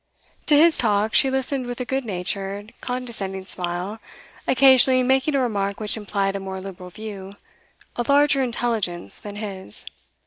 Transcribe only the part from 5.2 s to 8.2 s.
a remark which implied a more liberal view, a